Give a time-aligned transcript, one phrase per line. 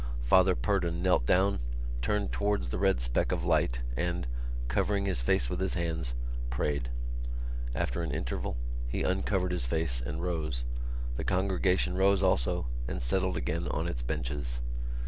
[0.23, 1.59] Father Purdon knelt down,
[2.01, 4.25] turned towards the red speck of light and,
[4.67, 6.15] covering his face with his hands,
[6.49, 6.89] prayed.
[7.75, 10.65] After an interval, he uncovered his face and rose.
[11.17, 14.59] The congregation rose also and settled again on its benches.